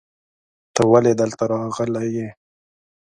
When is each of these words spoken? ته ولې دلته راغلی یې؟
ته 0.73 0.81
ولې 0.91 1.13
دلته 1.21 1.43
راغلی 1.51 2.07
یې؟ 2.15 2.27